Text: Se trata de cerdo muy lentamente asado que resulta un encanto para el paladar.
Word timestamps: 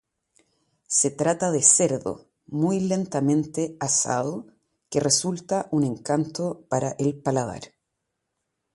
Se 0.87 1.11
trata 1.11 1.51
de 1.51 1.61
cerdo 1.61 2.27
muy 2.47 2.79
lentamente 2.79 3.77
asado 3.79 4.47
que 4.89 4.99
resulta 4.99 5.67
un 5.69 5.83
encanto 5.83 6.65
para 6.69 6.95
el 6.97 7.21
paladar. 7.21 7.61